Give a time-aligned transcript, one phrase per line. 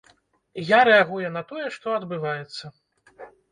[0.69, 2.75] Я рэагую на тое, што адбываецца.